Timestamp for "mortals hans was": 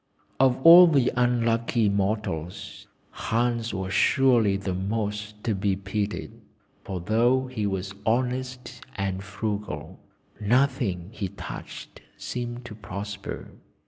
1.87-3.93